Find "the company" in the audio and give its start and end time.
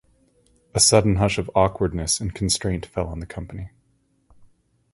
3.19-3.69